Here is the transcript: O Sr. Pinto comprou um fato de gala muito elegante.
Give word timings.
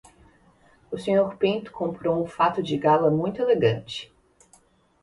O 0.89 0.97
Sr. 0.97 1.37
Pinto 1.37 1.71
comprou 1.71 2.23
um 2.23 2.25
fato 2.25 2.63
de 2.63 2.75
gala 2.75 3.11
muito 3.11 3.39
elegante. 3.39 4.11